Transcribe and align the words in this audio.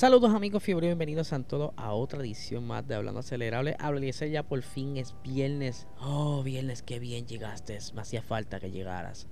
Saludos 0.00 0.34
amigos 0.34 0.62
fiebre, 0.62 0.86
bienvenidos 0.86 1.30
a 1.34 1.42
todos 1.42 1.72
a 1.76 1.92
otra 1.92 2.20
edición 2.20 2.66
más 2.66 2.88
de 2.88 2.94
Hablando 2.94 3.20
Acelerable. 3.20 3.76
Hablo 3.78 4.00
ya 4.00 4.42
por 4.42 4.62
fin 4.62 4.96
es 4.96 5.14
viernes. 5.22 5.86
Oh, 6.00 6.42
viernes, 6.42 6.80
qué 6.80 6.98
bien 6.98 7.26
llegaste. 7.26 7.76
Me 7.92 8.00
hacía 8.00 8.22
falta 8.22 8.58
que 8.60 8.70
llegaras. 8.70 9.26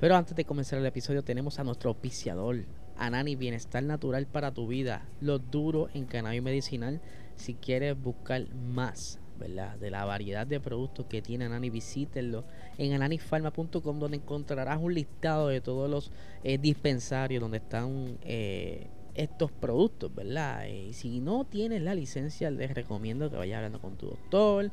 Pero 0.00 0.16
antes 0.16 0.34
de 0.34 0.46
comenzar 0.46 0.78
el 0.78 0.86
episodio 0.86 1.22
tenemos 1.22 1.58
a 1.58 1.64
nuestro 1.64 1.90
auspiciador, 1.90 2.64
Anani 2.96 3.36
Bienestar 3.36 3.82
Natural 3.82 4.26
para 4.26 4.54
tu 4.54 4.66
vida. 4.66 5.06
Lo 5.20 5.38
duro 5.38 5.90
en 5.92 6.06
cannabis 6.06 6.42
medicinal. 6.42 7.02
Si 7.36 7.52
quieres 7.52 7.94
buscar 8.02 8.48
más, 8.54 9.20
¿verdad? 9.38 9.76
De 9.76 9.90
la 9.90 10.06
variedad 10.06 10.46
de 10.46 10.58
productos 10.58 11.04
que 11.04 11.20
tiene 11.20 11.44
Anani, 11.44 11.68
visítenlo 11.68 12.46
en 12.78 12.94
ananifarma.com 12.94 13.98
donde 13.98 14.16
encontrarás 14.16 14.80
un 14.80 14.94
listado 14.94 15.48
de 15.48 15.60
todos 15.60 15.90
los 15.90 16.10
eh, 16.44 16.56
dispensarios 16.56 17.42
donde 17.42 17.58
están... 17.58 18.16
Eh, 18.22 18.86
estos 19.18 19.50
productos, 19.50 20.14
¿verdad? 20.14 20.66
Y 20.66 20.92
si 20.92 21.18
no 21.20 21.44
tienes 21.44 21.82
la 21.82 21.94
licencia, 21.94 22.50
les 22.52 22.72
recomiendo 22.72 23.28
que 23.30 23.36
vayas 23.36 23.56
hablando 23.56 23.80
con 23.80 23.96
tu 23.96 24.06
doctor 24.06 24.70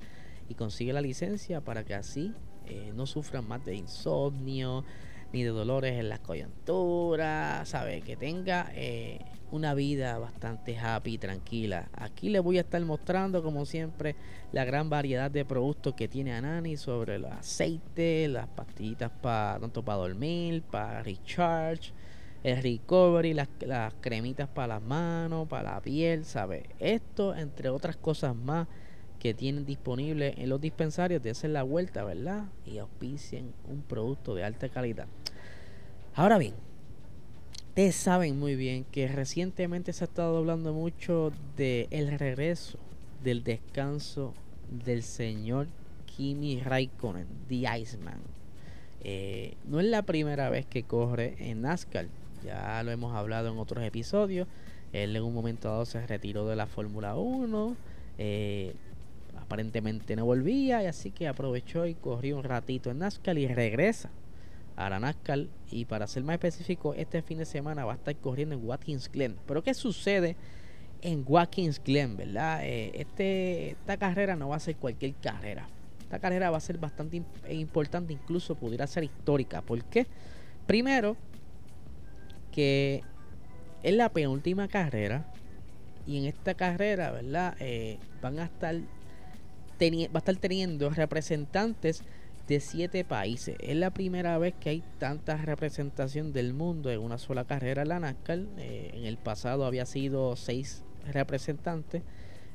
y 0.47 0.53
consigue 0.53 0.94
la 0.94 1.02
licencia 1.02 1.61
para 1.61 1.83
que 1.83 1.95
así 1.95 2.31
eh, 2.67 2.92
no 2.95 3.08
sufran 3.08 3.47
más 3.47 3.66
de 3.66 3.75
insomnio 3.75 4.86
ni 5.33 5.44
de 5.44 5.50
dolores 5.50 6.00
en 6.00 6.09
las 6.09 6.20
coyunturas, 6.20 7.67
¿sabes? 7.67 8.03
Que 8.03 8.16
tenga 8.16 8.70
eh, 8.75 9.20
una 9.52 9.73
vida 9.73 10.20
bastante 10.20 10.77
happy 10.77 11.14
y 11.16 11.17
tranquila. 11.17 11.89
Aquí 11.94 12.30
les 12.30 12.44
voy 12.44 12.59
a 12.59 12.61
estar 12.61 12.81
mostrando, 12.86 13.42
como 13.42 13.66
siempre, 13.66 14.16
la 14.52 14.64
gran 14.64 14.92
variedad 14.92 15.31
de 15.31 15.44
productos 15.44 15.95
que 15.95 16.08
tiene 16.08 16.33
Anani 16.33 16.77
sobre 16.77 17.16
el 17.16 17.25
aceite, 17.25 18.27
las 18.27 18.48
pastillitas 18.48 19.09
para 19.09 19.59
tanto 19.59 19.83
para 19.83 19.98
dormir, 19.98 20.61
para 20.61 21.02
recharge 21.02 21.94
el 22.46 22.62
recovery, 22.62 23.34
las, 23.34 23.48
cremitas 24.02 24.48
para 24.48 24.76
las 24.76 24.84
manos, 24.84 25.48
para 25.48 25.74
la 25.74 25.82
piel, 25.82 26.26
¿sabes? 26.26 26.64
Esto, 26.78 27.36
entre 27.36 27.70
otras 27.70 27.98
cosas 27.98 28.36
más 28.36 28.68
que 29.18 29.34
tienen 29.34 29.66
disponible 29.66 30.36
en 30.38 30.50
los 30.50 30.62
dispensarios, 30.62 31.23
de 31.23 31.32
hacer 31.32 31.50
la 31.50 31.64
vuelta, 31.64 32.04
¿verdad? 32.04 32.44
Y 32.64 32.78
auspicien 32.78 33.52
un 33.68 33.82
producto 33.82 34.36
de 34.36 34.44
alta 34.44 34.70
calidad. 34.70 35.08
Ahora 36.14 36.38
bien, 36.38 36.54
ustedes 37.70 37.96
saben 37.96 38.38
muy 38.38 38.56
bien 38.56 38.86
que 38.92 39.08
recientemente 39.08 39.92
se 39.92 40.04
ha 40.04 40.08
estado 40.08 40.38
hablando 40.38 40.72
mucho 40.72 41.32
de 41.58 41.88
el 41.90 42.16
regreso 42.20 42.78
del 43.23 43.44
descanso 43.44 44.36
del 44.86 45.02
señor 45.02 45.66
Kimi 46.06 46.60
Raikkonen, 46.60 47.26
The 47.50 47.80
Iceman. 47.80 48.20
Eh, 49.02 49.56
no 49.66 49.80
es 49.80 49.88
la 49.88 50.04
primera 50.04 50.52
vez 50.52 50.68
que 50.68 50.84
corre 50.84 51.36
en 51.40 51.62
NASCAR. 51.62 52.06
Ya 52.44 52.81
lo 52.83 52.91
hemos 52.91 53.16
hablado 53.16 53.52
en 53.52 53.58
otros 53.58 53.83
episodios. 53.83 54.47
Él 54.94 55.16
en 55.16 55.23
un 55.23 55.33
momento 55.33 55.69
dado 55.69 55.86
se 55.86 56.05
retiró 56.05 56.47
de 56.47 56.55
la 56.55 56.67
Fórmula 56.67 57.16
1. 57.16 57.75
Eh, 58.17 58.75
aparentemente 59.45 60.16
no 60.16 60.25
volvía 60.25 60.83
y 60.83 60.88
así 60.88 61.11
que 61.11 61.27
aprovechó 61.27 61.86
y 61.86 61.94
corrió 61.94 62.38
un 62.38 62.44
ratito 62.44 62.89
en 62.89 63.00
NASCAR 63.00 63.37
y 63.37 63.48
regresa 63.48 64.10
a 64.76 64.89
la 64.89 64.99
NASCAR 64.99 65.45
y 65.70 65.86
para 65.86 66.08
ser 66.08 66.23
más 66.23 66.36
específico 66.36 66.93
este 66.93 67.21
fin 67.21 67.37
de 67.37 67.45
semana 67.45 67.86
va 67.86 67.93
a 67.93 67.95
estar 67.95 68.15
corriendo 68.15 68.55
en 68.55 68.65
Watkins 68.65 69.10
Glen 69.11 69.36
pero 69.45 69.64
qué 69.64 69.73
sucede 69.73 70.36
en 71.02 71.23
Watkins 71.27 71.81
Glen 71.83 72.17
verdad 72.17 72.61
eh, 72.64 72.92
este 72.95 73.71
esta 73.71 73.98
carrera 73.98 74.36
no 74.36 74.49
va 74.49 74.55
a 74.55 74.60
ser 74.60 74.76
cualquier 74.77 75.14
carrera 75.15 75.67
esta 76.02 76.20
carrera 76.20 76.49
va 76.49 76.58
a 76.58 76.61
ser 76.61 76.77
bastante 76.77 77.21
importante 77.49 78.14
incluso 78.14 78.55
pudiera 78.55 78.87
ser 78.87 79.04
histórica 79.04 79.61
¿por 79.61 79.83
qué? 79.86 80.08
primero 80.65 81.15
que 82.55 83.04
es 83.83 83.93
la 83.93 84.10
penúltima 84.10 84.70
carrera 84.70 85.26
y 86.08 86.20
en 86.20 86.26
esta 86.26 86.54
carrera, 86.54 87.11
¿verdad? 87.11 87.55
Eh, 87.60 87.99
van 88.21 88.39
a 88.39 88.45
estar 88.45 88.76
va 88.76 90.11
a 90.14 90.17
estar 90.20 90.36
teniendo 90.38 90.89
representantes 90.89 92.02
de 92.48 92.61
siete 92.61 93.04
países. 93.04 93.58
Es 93.60 93.76
la 93.76 93.92
primera 93.92 94.38
vez 94.38 94.54
que 94.58 94.70
hay 94.70 94.83
tanta 94.99 95.36
representación 95.36 96.32
del 96.32 96.54
mundo 96.54 96.92
en 96.92 97.02
una 97.02 97.17
sola 97.17 97.43
carrera 97.43 97.83
la 97.83 97.99
NASCAR. 97.99 98.39
Eh, 98.58 98.92
en 98.93 99.04
el 99.04 99.17
pasado 99.17 99.66
había 99.66 99.86
sido 99.86 100.37
seis 100.37 100.86
representantes, 101.11 102.04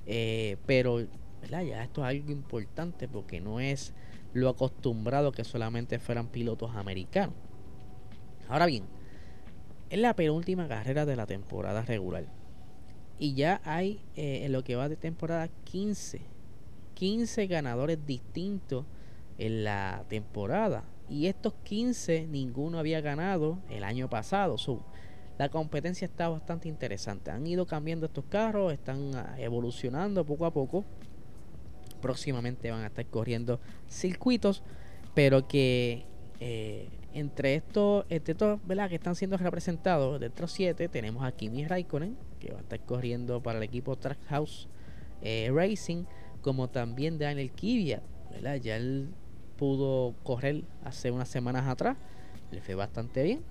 eh, 0.06 0.56
pero 0.64 1.06
¿verdad? 1.42 1.62
ya 1.62 1.84
esto 1.84 2.00
es 2.00 2.08
algo 2.08 2.32
importante 2.32 3.06
porque 3.06 3.40
no 3.40 3.60
es 3.60 3.92
lo 4.32 4.48
acostumbrado 4.48 5.30
que 5.32 5.44
solamente 5.44 5.98
fueran 5.98 6.28
pilotos 6.28 6.74
americanos. 6.74 7.34
Ahora 8.48 8.64
bien, 8.64 8.84
es 9.90 9.98
la 9.98 10.14
penúltima 10.14 10.68
carrera 10.68 11.04
de 11.04 11.16
la 11.16 11.26
temporada 11.26 11.82
regular. 11.82 12.24
Y 13.18 13.34
ya 13.34 13.60
hay 13.64 14.00
eh, 14.16 14.44
en 14.44 14.52
lo 14.52 14.64
que 14.64 14.76
va 14.76 14.88
de 14.88 14.96
temporada 14.96 15.48
15. 15.64 16.22
15 16.94 17.46
ganadores 17.48 17.98
distintos 18.06 18.86
en 19.36 19.64
la 19.64 20.04
temporada. 20.08 20.84
Y 21.08 21.26
estos 21.26 21.54
15 21.64 22.28
ninguno 22.28 22.78
había 22.78 23.00
ganado 23.00 23.58
el 23.68 23.82
año 23.82 24.08
pasado. 24.08 24.56
la 25.38 25.48
competencia 25.48 26.04
está 26.04 26.28
bastante 26.28 26.68
interesante. 26.68 27.32
Han 27.32 27.46
ido 27.46 27.66
cambiando 27.66 28.06
estos 28.06 28.24
carros, 28.26 28.72
están 28.72 29.14
ah, 29.16 29.34
evolucionando 29.38 30.24
poco 30.24 30.46
a 30.46 30.52
poco. 30.52 30.84
Próximamente 32.00 32.70
van 32.70 32.84
a 32.84 32.86
estar 32.86 33.04
corriendo 33.06 33.60
circuitos, 33.88 34.62
pero 35.14 35.48
que 35.48 36.06
eh, 36.40 36.88
entre 37.12 37.54
estos, 37.54 38.06
entre 38.08 38.32
estos 38.32 38.66
¿verdad? 38.66 38.88
que 38.88 38.94
están 38.94 39.14
siendo 39.14 39.36
representados, 39.36 40.18
de 40.18 40.26
estos 40.26 40.50
siete, 40.50 40.88
tenemos 40.88 41.22
a 41.24 41.32
Kimi 41.32 41.66
Raikkonen, 41.66 42.16
que 42.38 42.52
va 42.52 42.58
a 42.58 42.62
estar 42.62 42.80
corriendo 42.80 43.42
para 43.42 43.58
el 43.58 43.64
equipo 43.64 43.96
Trackhouse 43.96 44.68
eh, 45.22 45.50
Racing, 45.52 46.04
como 46.40 46.68
también 46.68 47.18
Daniel 47.18 47.50
Kvyat, 47.52 48.02
¿verdad? 48.30 48.56
Ya 48.56 48.76
él 48.76 49.10
pudo 49.56 50.14
correr 50.22 50.62
hace 50.82 51.10
unas 51.10 51.28
semanas 51.28 51.68
atrás, 51.68 51.98
le 52.50 52.62
fue 52.62 52.74
bastante 52.74 53.22
bien. 53.22 53.42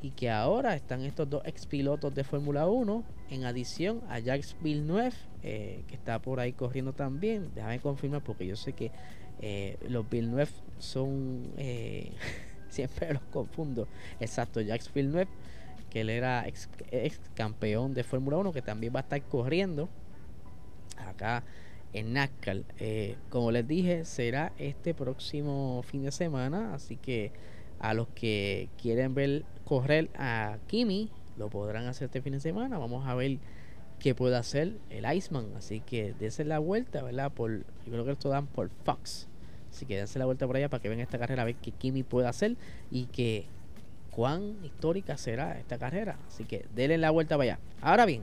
Y 0.00 0.12
que 0.12 0.30
ahora 0.30 0.76
están 0.76 1.02
estos 1.02 1.28
dos 1.28 1.42
ex 1.44 1.66
pilotos 1.66 2.14
de 2.14 2.22
Fórmula 2.22 2.68
1, 2.68 3.04
en 3.30 3.44
adición 3.44 4.00
a 4.08 4.20
Jacques 4.20 4.56
Villeneuve, 4.62 5.12
eh, 5.42 5.82
que 5.88 5.96
está 5.96 6.20
por 6.20 6.40
ahí 6.40 6.52
corriendo 6.52 6.92
también. 6.92 7.50
Déjame 7.54 7.80
confirmar 7.80 8.22
porque 8.22 8.46
yo 8.46 8.54
sé 8.54 8.72
que 8.72 8.92
eh, 9.40 9.76
los 9.88 10.08
Villeneuve 10.08 10.50
son 10.78 11.52
siempre 12.68 13.12
los 13.12 13.22
confundo. 13.24 13.88
Exacto, 14.20 14.60
Jacques 14.60 14.92
Villeneuve, 14.92 15.28
que 15.90 16.02
él 16.02 16.10
era 16.10 16.46
ex, 16.46 16.68
campeón 17.34 17.94
de 17.94 18.04
Fórmula 18.04 18.36
1, 18.38 18.52
que 18.52 18.62
también 18.62 18.94
va 18.94 19.00
a 19.00 19.02
estar 19.02 19.22
corriendo 19.22 19.88
acá 20.96 21.44
en 21.92 22.12
NASCAR. 22.12 22.64
Eh, 22.78 23.16
como 23.30 23.50
les 23.50 23.66
dije, 23.66 24.04
será 24.04 24.52
este 24.58 24.94
próximo 24.94 25.82
fin 25.86 26.02
de 26.02 26.12
semana, 26.12 26.74
así 26.74 26.96
que 26.96 27.32
a 27.78 27.94
los 27.94 28.08
que 28.08 28.68
quieren 28.80 29.14
ver 29.14 29.44
correr 29.64 30.10
a 30.16 30.58
Kimi, 30.66 31.10
lo 31.36 31.48
podrán 31.48 31.86
hacer 31.86 32.06
este 32.06 32.20
fin 32.20 32.32
de 32.32 32.40
semana. 32.40 32.78
Vamos 32.78 33.06
a 33.06 33.14
ver 33.14 33.38
qué 33.98 34.14
puede 34.14 34.36
hacer 34.36 34.74
el 34.90 35.12
Iceman. 35.12 35.46
Así 35.56 35.80
que 35.80 36.14
dése 36.18 36.44
la 36.44 36.58
vuelta, 36.58 37.02
¿verdad? 37.02 37.32
Por, 37.32 37.58
yo 37.58 37.92
creo 37.92 38.04
que 38.04 38.12
esto 38.12 38.28
dan 38.28 38.46
por 38.46 38.70
Fox. 38.84 39.28
Así 39.70 39.86
que 39.86 39.96
dense 39.96 40.18
la 40.18 40.24
vuelta 40.24 40.46
por 40.46 40.56
allá 40.56 40.68
para 40.68 40.82
que 40.82 40.88
vean 40.88 41.00
esta 41.00 41.18
carrera, 41.18 41.42
a 41.42 41.44
ver 41.44 41.56
qué 41.56 41.70
Kimi 41.70 42.02
puede 42.02 42.26
hacer 42.26 42.56
y 42.90 43.06
que 43.06 43.46
cuán 44.10 44.56
histórica 44.64 45.16
será 45.16 45.58
esta 45.58 45.78
carrera. 45.78 46.18
Así 46.26 46.44
que 46.44 46.64
denle 46.74 46.98
la 46.98 47.10
vuelta 47.10 47.36
para 47.36 47.52
allá. 47.52 47.60
Ahora 47.80 48.06
bien, 48.06 48.22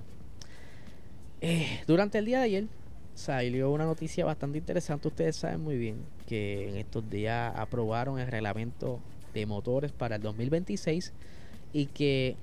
eh, 1.41 1.81
durante 1.87 2.17
el 2.17 2.25
día 2.25 2.39
de 2.39 2.45
ayer 2.45 2.67
salió 3.13 3.71
una 3.71 3.85
noticia 3.85 4.25
bastante 4.25 4.57
interesante. 4.57 5.07
Ustedes 5.07 5.35
saben 5.35 5.61
muy 5.61 5.77
bien 5.77 5.97
que 6.27 6.69
en 6.69 6.75
estos 6.77 7.09
días 7.09 7.53
aprobaron 7.55 8.19
el 8.19 8.27
reglamento 8.27 8.99
de 9.33 9.45
motores 9.45 9.91
para 9.91 10.15
el 10.15 10.21
2026 10.21 11.13
y 11.71 11.85
que 11.87 12.35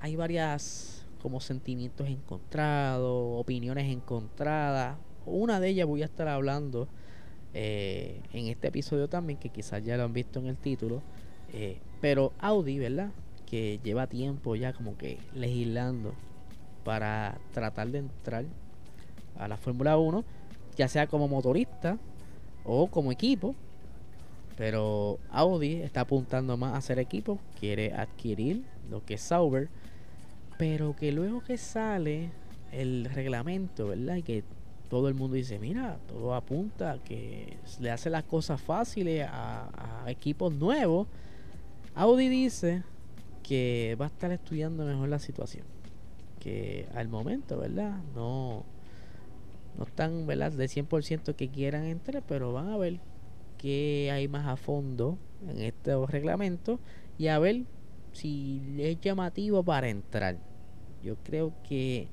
hay 0.00 0.16
varias 0.16 0.95
como 1.22 1.40
sentimientos 1.40 2.08
encontrados, 2.08 3.40
opiniones 3.40 3.90
encontradas. 3.90 4.96
Una 5.24 5.60
de 5.60 5.68
ellas 5.68 5.86
voy 5.86 6.02
a 6.02 6.06
estar 6.06 6.28
hablando 6.28 6.88
eh, 7.54 8.20
en 8.32 8.46
este 8.48 8.68
episodio 8.68 9.08
también, 9.08 9.38
que 9.38 9.48
quizás 9.48 9.82
ya 9.82 9.96
lo 9.96 10.04
han 10.04 10.12
visto 10.12 10.38
en 10.38 10.46
el 10.46 10.56
título. 10.56 11.02
Eh, 11.52 11.80
pero 12.00 12.32
Audi, 12.38 12.78
¿verdad? 12.78 13.10
Que 13.46 13.80
lleva 13.82 14.06
tiempo 14.06 14.56
ya 14.56 14.72
como 14.72 14.96
que 14.96 15.18
legislando 15.34 16.14
para 16.84 17.38
tratar 17.52 17.88
de 17.88 17.98
entrar 17.98 18.44
a 19.38 19.48
la 19.48 19.56
Fórmula 19.56 19.96
1, 19.98 20.24
ya 20.76 20.88
sea 20.88 21.06
como 21.06 21.28
motorista 21.28 21.98
o 22.64 22.88
como 22.88 23.10
equipo. 23.10 23.54
Pero 24.56 25.18
Audi 25.30 25.82
está 25.82 26.02
apuntando 26.02 26.56
más 26.56 26.76
a 26.76 26.80
ser 26.80 26.98
equipo, 26.98 27.38
quiere 27.58 27.92
adquirir 27.92 28.64
lo 28.90 29.04
que 29.04 29.14
es 29.14 29.20
Sauber, 29.20 29.68
pero 30.58 30.96
que 30.96 31.12
luego 31.12 31.42
que 31.42 31.58
sale 31.58 32.30
el 32.72 33.06
reglamento, 33.06 33.88
¿verdad? 33.88 34.16
Y 34.16 34.22
que 34.22 34.44
todo 34.88 35.08
el 35.08 35.14
mundo 35.14 35.36
dice, 35.36 35.58
mira, 35.58 35.98
todo 36.06 36.34
apunta 36.34 36.98
que 37.04 37.56
le 37.80 37.90
hace 37.90 38.10
las 38.10 38.24
cosas 38.24 38.60
fáciles 38.60 39.26
a, 39.28 40.04
equipos 40.06 40.52
nuevos. 40.54 41.08
Audi 41.94 42.28
dice 42.28 42.82
que 43.42 43.96
va 44.00 44.06
a 44.06 44.08
estar 44.08 44.30
estudiando 44.30 44.84
mejor 44.84 45.08
la 45.08 45.18
situación. 45.18 45.64
Que 46.38 46.86
al 46.94 47.08
momento, 47.08 47.58
¿verdad? 47.58 47.98
No, 48.14 48.64
no 49.76 49.84
están, 49.84 50.26
¿verdad? 50.26 50.52
De 50.52 50.66
100% 50.66 51.34
que 51.34 51.48
quieran 51.48 51.84
entrar, 51.84 52.22
pero 52.26 52.52
van 52.52 52.68
a 52.68 52.76
ver 52.76 53.00
qué 53.58 54.10
hay 54.12 54.28
más 54.28 54.46
a 54.46 54.56
fondo 54.56 55.18
en 55.48 55.60
estos 55.60 56.08
reglamentos 56.10 56.78
y 57.18 57.28
a 57.28 57.38
ver 57.38 57.64
si 58.16 58.60
es 58.78 59.00
llamativo 59.00 59.62
para 59.62 59.88
entrar. 59.88 60.38
Yo 61.02 61.16
creo 61.22 61.52
que 61.68 62.08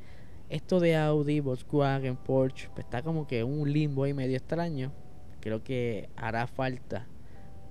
esto 0.50 0.80
de 0.80 0.96
Audi, 0.96 1.40
Volkswagen, 1.40 2.16
Porsche, 2.16 2.70
pues 2.74 2.86
está 2.86 3.02
como 3.02 3.26
que 3.26 3.44
un 3.44 3.72
limbo 3.72 4.04
ahí 4.04 4.14
medio 4.14 4.38
extraño. 4.38 4.92
Creo 5.40 5.64
que 5.64 6.10
hará 6.16 6.48
falta 6.48 7.08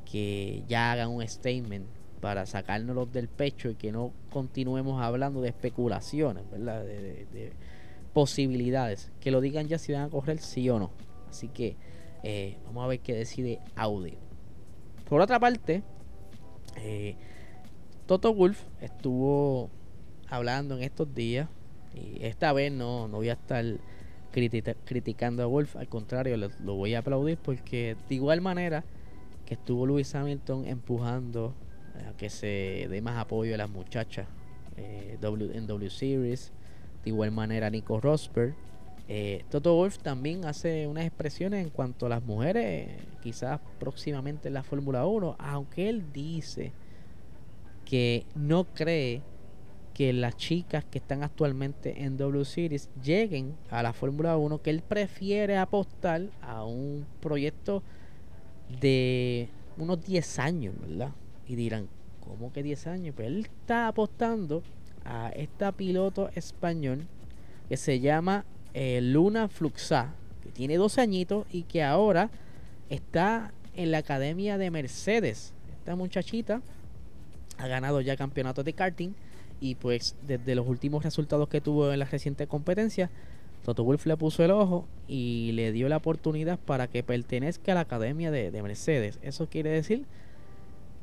que 0.04 0.64
ya 0.66 0.92
hagan 0.92 1.10
un 1.10 1.26
statement 1.26 1.86
para 2.20 2.46
sacárnoslos 2.46 3.12
del 3.12 3.28
pecho 3.28 3.70
y 3.70 3.74
que 3.74 3.92
no 3.92 4.12
continuemos 4.30 5.02
hablando 5.02 5.40
de 5.40 5.48
especulaciones, 5.48 6.48
¿verdad? 6.50 6.84
De, 6.84 7.52
posibilidades. 8.12 9.10
Que 9.20 9.30
lo 9.30 9.40
digan 9.40 9.68
ya 9.68 9.78
si 9.78 9.92
van 9.92 10.02
a 10.02 10.10
correr 10.10 10.38
sí 10.38 10.68
o 10.68 10.78
no. 10.78 10.90
Así 11.30 11.48
que 11.48 11.76
eh, 12.22 12.58
vamos 12.66 12.84
a 12.84 12.88
ver 12.88 13.00
qué 13.00 13.14
decide 13.14 13.60
Audi. 13.74 14.18
Por 15.08 15.20
otra 15.20 15.40
parte, 15.40 15.82
eh, 16.76 17.16
Toto 18.06 18.34
Wolf 18.34 18.62
estuvo 18.80 19.70
hablando 20.28 20.76
en 20.76 20.82
estos 20.82 21.14
días 21.14 21.48
y 21.94 22.24
esta 22.24 22.52
vez 22.52 22.72
no, 22.72 23.06
no 23.08 23.18
voy 23.18 23.28
a 23.28 23.34
estar 23.34 23.64
criticando 24.32 25.42
a 25.42 25.46
Wolf, 25.46 25.76
al 25.76 25.88
contrario, 25.88 26.36
lo, 26.36 26.74
voy 26.74 26.94
a 26.94 27.00
aplaudir 27.00 27.38
porque 27.38 27.96
de 28.08 28.14
igual 28.14 28.40
manera 28.40 28.84
que 29.44 29.54
estuvo 29.54 29.86
Lewis 29.86 30.14
Hamilton 30.14 30.66
empujando 30.66 31.54
a 32.08 32.16
que 32.16 32.30
se 32.30 32.86
dé 32.88 33.02
más 33.02 33.18
apoyo 33.18 33.54
a 33.54 33.58
las 33.58 33.68
muchachas 33.68 34.26
eh, 34.76 35.18
en 35.20 35.66
W 35.66 35.90
Series, 35.90 36.52
de 37.04 37.10
igual 37.10 37.30
manera 37.30 37.68
Nico 37.70 38.00
Rosberg. 38.00 38.54
Eh, 39.08 39.44
Toto 39.50 39.74
Wolf 39.74 39.98
también 39.98 40.44
hace 40.46 40.86
unas 40.86 41.04
expresiones 41.04 41.62
en 41.62 41.70
cuanto 41.70 42.06
a 42.06 42.08
las 42.08 42.22
mujeres, 42.22 42.88
quizás 43.20 43.60
próximamente 43.78 44.48
en 44.48 44.54
la 44.54 44.62
Fórmula 44.62 45.04
1, 45.04 45.36
aunque 45.38 45.88
él 45.88 46.12
dice 46.12 46.72
que 47.92 48.24
no 48.34 48.64
cree 48.64 49.20
que 49.92 50.14
las 50.14 50.34
chicas 50.38 50.82
que 50.82 50.96
están 50.96 51.22
actualmente 51.22 52.04
en 52.04 52.16
W 52.16 52.42
Series 52.46 52.88
lleguen 53.04 53.54
a 53.68 53.82
la 53.82 53.92
Fórmula 53.92 54.38
1, 54.38 54.62
que 54.62 54.70
él 54.70 54.80
prefiere 54.80 55.58
apostar 55.58 56.22
a 56.40 56.64
un 56.64 57.04
proyecto 57.20 57.82
de 58.80 59.50
unos 59.76 60.02
10 60.06 60.38
años, 60.38 60.74
¿verdad? 60.80 61.10
Y 61.46 61.54
dirán, 61.54 61.86
¿cómo 62.20 62.50
que 62.50 62.62
10 62.62 62.86
años? 62.86 63.14
Pues 63.14 63.28
él 63.28 63.40
está 63.40 63.88
apostando 63.88 64.62
a 65.04 65.28
esta 65.36 65.72
piloto 65.72 66.30
español 66.34 67.06
que 67.68 67.76
se 67.76 68.00
llama 68.00 68.46
eh, 68.72 69.02
Luna 69.02 69.48
Fluxa, 69.48 70.14
que 70.42 70.50
tiene 70.50 70.76
12 70.78 70.98
añitos 70.98 71.46
y 71.52 71.64
que 71.64 71.82
ahora 71.82 72.30
está 72.88 73.52
en 73.74 73.90
la 73.90 73.98
academia 73.98 74.56
de 74.56 74.70
Mercedes. 74.70 75.52
Esta 75.78 75.94
muchachita 75.94 76.62
ha 77.62 77.68
ganado 77.68 78.00
ya 78.00 78.16
campeonatos 78.16 78.64
de 78.64 78.72
karting 78.72 79.12
y 79.60 79.76
pues 79.76 80.16
desde 80.26 80.54
los 80.54 80.66
últimos 80.66 81.04
resultados 81.04 81.48
que 81.48 81.60
tuvo 81.60 81.92
en 81.92 82.00
la 82.00 82.04
reciente 82.04 82.48
competencia, 82.48 83.10
Toto 83.64 83.84
Wolf 83.84 84.06
le 84.06 84.16
puso 84.16 84.42
el 84.44 84.50
ojo 84.50 84.88
y 85.06 85.52
le 85.52 85.70
dio 85.70 85.88
la 85.88 85.98
oportunidad 85.98 86.58
para 86.58 86.88
que 86.88 87.04
pertenezca 87.04 87.70
a 87.72 87.74
la 87.76 87.82
academia 87.82 88.32
de, 88.32 88.50
Mercedes. 88.60 89.20
Eso 89.22 89.48
quiere 89.48 89.70
decir 89.70 90.04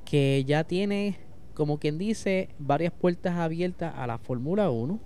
que 0.03 0.43
ya 0.45 0.65
tiene, 0.65 1.15
como 1.53 1.79
quien 1.79 1.97
dice, 1.97 2.49
varias 2.59 2.91
puertas 2.91 3.37
abiertas 3.37 3.93
a 3.95 4.05
la 4.07 4.17
Fórmula 4.17 4.69
1, 4.69 4.99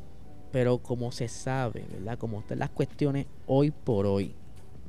pero 0.51 0.79
como 0.79 1.11
se 1.11 1.27
sabe, 1.27 1.85
¿verdad? 1.91 2.17
Como 2.17 2.39
están 2.39 2.57
las 2.57 2.71
cuestiones 2.71 3.27
hoy 3.45 3.69
por 3.69 4.07
hoy, 4.07 4.33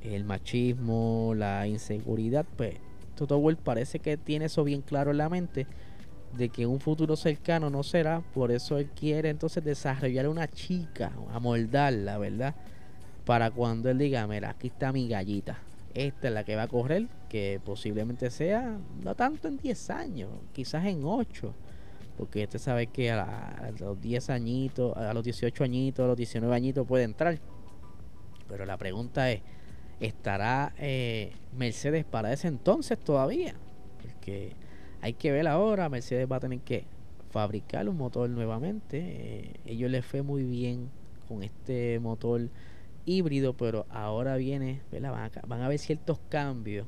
el 0.02 0.24
machismo, 0.24 1.34
la 1.36 1.66
inseguridad, 1.66 2.46
pues 2.56 2.76
Toto 3.14 3.38
Wolf 3.38 3.58
parece 3.62 3.98
que 3.98 4.16
tiene 4.16 4.46
eso 4.46 4.64
bien 4.64 4.80
claro 4.80 5.10
en 5.10 5.18
la 5.18 5.28
mente 5.28 5.66
de 6.36 6.48
que 6.48 6.66
un 6.66 6.80
futuro 6.80 7.16
cercano 7.16 7.70
no 7.70 7.82
será, 7.82 8.20
por 8.20 8.50
eso 8.50 8.78
él 8.78 8.90
quiere 8.94 9.30
entonces 9.30 9.64
desarrollar 9.64 10.28
una 10.28 10.48
chica, 10.48 11.12
amoldarla, 11.32 12.18
¿verdad? 12.18 12.54
Para 13.24 13.50
cuando 13.50 13.90
él 13.90 13.98
diga, 13.98 14.26
mira, 14.26 14.50
aquí 14.50 14.68
está 14.68 14.92
mi 14.92 15.08
gallita, 15.08 15.58
esta 15.94 16.28
es 16.28 16.34
la 16.34 16.44
que 16.44 16.56
va 16.56 16.62
a 16.62 16.68
correr, 16.68 17.06
que 17.28 17.60
posiblemente 17.64 18.30
sea, 18.30 18.76
no 19.02 19.14
tanto 19.14 19.48
en 19.48 19.56
10 19.58 19.90
años, 19.90 20.30
quizás 20.52 20.84
en 20.86 21.02
8, 21.04 21.54
porque 22.16 22.44
usted 22.44 22.58
sabe 22.58 22.88
que 22.88 23.10
a, 23.10 23.72
los 23.78 24.00
10 24.00 24.30
añitos, 24.30 24.96
a 24.96 25.12
los 25.14 25.24
18 25.24 25.64
añitos, 25.64 26.04
a 26.04 26.08
los 26.08 26.16
19 26.16 26.54
añitos 26.54 26.86
puede 26.86 27.04
entrar. 27.04 27.38
Pero 28.48 28.66
la 28.66 28.76
pregunta 28.76 29.30
es, 29.30 29.40
¿estará 30.00 30.74
eh, 30.78 31.32
Mercedes 31.56 32.04
para 32.04 32.32
ese 32.32 32.48
entonces 32.48 32.98
todavía? 32.98 33.54
Porque 34.00 34.52
hay 35.04 35.12
que 35.12 35.30
ver 35.30 35.46
ahora, 35.46 35.90
Mercedes 35.90 36.26
va 36.32 36.36
a 36.36 36.40
tener 36.40 36.60
que 36.60 36.86
fabricar 37.30 37.86
un 37.90 37.98
motor 37.98 38.30
nuevamente. 38.30 39.00
Eh, 39.02 39.52
ellos 39.66 39.90
les 39.90 40.02
fue 40.02 40.22
muy 40.22 40.44
bien 40.44 40.88
con 41.28 41.42
este 41.42 41.98
motor 42.00 42.48
híbrido, 43.04 43.54
pero 43.54 43.84
ahora 43.90 44.36
viene, 44.36 44.80
Van, 44.90 45.04
a, 45.04 45.30
van 45.46 45.60
a 45.60 45.66
haber 45.66 45.78
ciertos 45.78 46.20
cambios 46.30 46.86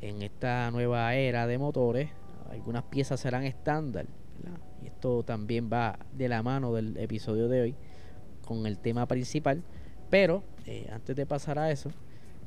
en 0.00 0.22
esta 0.22 0.68
nueva 0.72 1.14
era 1.14 1.46
de 1.46 1.58
motores. 1.58 2.10
Algunas 2.50 2.82
piezas 2.82 3.20
serán 3.20 3.44
estándar. 3.44 4.06
Y 4.82 4.88
esto 4.88 5.22
también 5.22 5.70
va 5.72 5.96
de 6.12 6.28
la 6.28 6.42
mano 6.42 6.74
del 6.74 6.96
episodio 6.96 7.46
de 7.46 7.60
hoy 7.60 7.74
con 8.44 8.66
el 8.66 8.78
tema 8.78 9.06
principal. 9.06 9.62
Pero 10.10 10.42
eh, 10.66 10.88
antes 10.90 11.14
de 11.14 11.24
pasar 11.24 11.60
a 11.60 11.70
eso, 11.70 11.92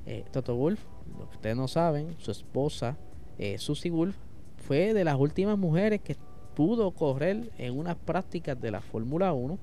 eh, 0.06 0.26
Toto 0.34 0.54
Wolf, 0.58 0.84
lo 1.18 1.30
que 1.30 1.36
ustedes 1.38 1.56
no 1.56 1.70
saben, 1.70 2.14
su 2.18 2.32
esposa 2.32 2.98
eh, 3.38 3.58
Susie 3.58 3.90
Wolf 3.90 4.18
fue 4.62 4.94
de 4.94 5.04
las 5.04 5.18
últimas 5.18 5.58
mujeres 5.58 6.02
que 6.02 6.16
pudo 6.56 6.92
correr 6.92 7.50
en 7.58 7.78
unas 7.78 7.96
prácticas 7.98 8.60
de 8.60 8.72
la 8.72 8.82
Fórmula 8.82 9.34
1 9.34 9.58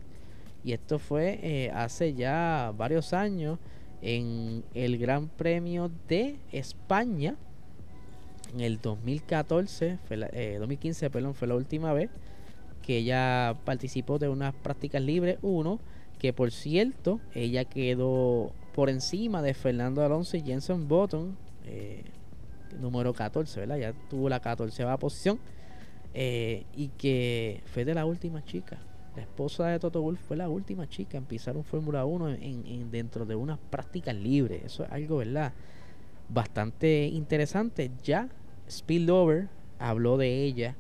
y 0.65 0.73
esto 0.73 0.99
fue 0.99 1.39
eh, 1.43 1.71
hace 1.73 2.15
ya 2.15 2.73
varios 2.77 3.13
años 3.13 3.59
en 4.03 4.65
el 4.75 4.99
Gran 4.99 5.29
Premio 5.29 5.91
de 6.09 6.37
España. 6.53 7.37
En 8.55 8.61
el 8.61 8.81
2014 8.81 9.99
fue 10.07 10.17
2015 10.59 11.07
eh, 11.07 11.11
perdón 11.11 11.35
fue 11.35 11.49
la 11.49 11.55
última 11.55 11.93
vez 11.93 12.11
que 12.83 12.99
ella 12.99 13.57
participó 13.65 14.19
de 14.19 14.29
unas 14.29 14.55
prácticas 14.55 15.03
libres 15.03 15.39
1 15.43 15.79
que 16.19 16.33
por 16.33 16.51
cierto 16.51 17.21
ella 17.35 17.65
quedó 17.65 18.53
por 18.75 18.89
encima 18.89 19.43
de 19.43 19.55
Fernando 19.55 20.03
Alonso 20.03 20.37
y 20.37 20.43
Jenson 20.43 20.89
Button 20.89 21.37
eh, 21.67 22.05
número 22.81 23.13
14, 23.13 23.61
¿verdad? 23.61 23.77
Ya 23.77 23.93
tuvo 24.09 24.29
la 24.29 24.41
14 24.41 24.85
posición. 24.99 25.39
Eh, 26.15 26.65
y 26.75 26.89
que 26.89 27.63
fue 27.67 27.85
de 27.85 27.95
la 27.95 28.05
última 28.07 28.45
chica. 28.45 28.79
La 29.15 29.23
esposa 29.23 29.67
de 29.67 29.79
Toto 29.79 30.01
Wolff 30.01 30.21
fue 30.21 30.37
la 30.37 30.49
última 30.49 30.89
chica 30.89 31.19
en 31.19 31.25
pisar 31.25 31.57
un 31.57 31.65
Fórmula 31.65 32.05
1 32.05 32.29
en, 32.31 32.91
dentro 32.91 33.27
de 33.27 33.35
unas 33.35 33.59
prácticas 33.59 34.15
libres. 34.15 34.63
Eso 34.65 34.85
es 34.85 34.93
algo, 34.93 35.19
¿verdad? 35.19 35.53
Bastante 36.29 37.07
interesante. 37.07 37.91
Ya 38.03 38.29
Spillover 38.71 39.49
habló 39.79 40.17
de 40.17 40.45
ella 40.45 40.77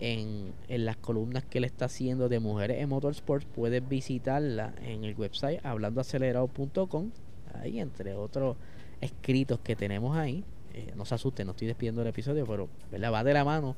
en, 0.00 0.52
en, 0.68 0.84
las 0.84 0.96
columnas 0.96 1.44
que 1.44 1.58
él 1.58 1.64
está 1.64 1.86
haciendo 1.86 2.28
de 2.28 2.40
mujeres 2.40 2.80
en 2.80 2.88
motorsports. 2.88 3.46
Puedes 3.46 3.86
visitarla 3.86 4.74
en 4.82 5.04
el 5.04 5.14
website 5.14 5.64
hablandoacelerado.com. 5.64 7.10
Ahí, 7.54 7.80
entre 7.80 8.14
otros 8.14 8.56
escritos 9.00 9.60
que 9.60 9.76
tenemos 9.76 10.16
ahí. 10.16 10.44
Eh, 10.74 10.92
no 10.96 11.04
se 11.04 11.14
asusten, 11.14 11.46
no 11.46 11.52
estoy 11.52 11.68
despidiendo 11.68 12.02
el 12.02 12.08
episodio, 12.08 12.46
pero 12.46 12.68
¿verdad? 12.90 13.12
va 13.12 13.24
de 13.24 13.32
la 13.32 13.44
mano 13.44 13.76